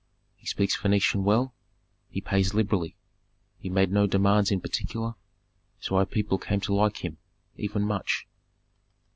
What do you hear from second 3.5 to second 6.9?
He made no demands in particular; so our people came to